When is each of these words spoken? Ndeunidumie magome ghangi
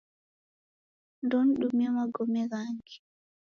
Ndeunidumie 1.23 1.87
magome 1.97 2.41
ghangi 2.51 2.95